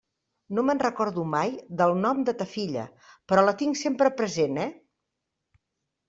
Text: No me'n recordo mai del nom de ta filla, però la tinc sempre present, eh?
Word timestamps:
No 0.59 0.61
me'n 0.67 0.79
recordo 0.83 1.25
mai 1.33 1.51
del 1.81 1.91
nom 2.05 2.23
de 2.29 2.33
ta 2.39 2.47
filla, 2.53 2.85
però 3.31 3.43
la 3.49 3.53
tinc 3.59 3.79
sempre 3.81 4.09
present, 4.23 4.57
eh? 4.63 4.67